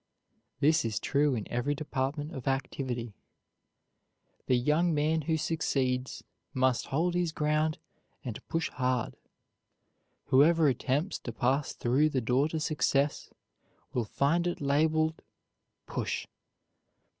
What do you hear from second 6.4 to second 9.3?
must hold his ground and push hard.